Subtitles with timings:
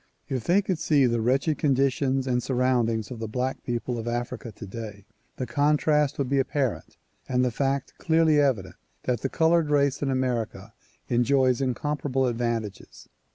[0.27, 4.51] If they could see the wretched conditions and surroundings of the black people of Africa
[4.51, 6.97] today, the contrast would be apparent
[7.29, 10.73] and the fact clearly evident that the colored race in America
[11.07, 13.09] enjoys incomparable advantages.